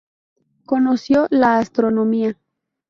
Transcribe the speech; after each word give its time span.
Conoció 0.65 1.27
la 1.29 1.59
Astronomía. 1.59 2.35